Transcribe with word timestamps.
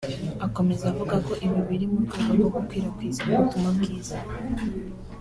Akomeza 0.45 0.83
avuga 0.91 1.15
ko 1.25 1.33
ibi 1.45 1.59
biri 1.67 1.85
mu 1.91 1.99
rwego 2.05 2.31
rwo 2.37 2.49
gukwirakwiza 2.55 3.19
ubutumwa 3.31 3.69
bwiza 3.77 4.17